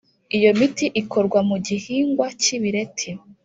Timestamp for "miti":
0.59-0.85